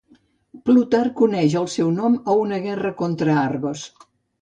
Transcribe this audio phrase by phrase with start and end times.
[0.69, 3.89] Plutarc uneix el seu nom a una guerra contra Argos.